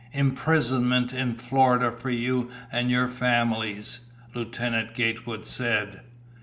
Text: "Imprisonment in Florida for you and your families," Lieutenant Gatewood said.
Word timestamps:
"Imprisonment 0.13 1.13
in 1.13 1.35
Florida 1.35 1.91
for 1.91 2.09
you 2.09 2.49
and 2.71 2.89
your 2.89 3.07
families," 3.07 3.99
Lieutenant 4.33 4.95
Gatewood 4.95 5.45
said. 5.45 6.01